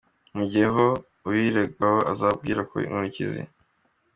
Mu 0.35 0.43
gihe 0.51 0.67
hoba 0.75 0.99
uwubirengako, 1.21 1.89
azokwibonera 2.11 2.87
inkurikizi. 2.89 3.41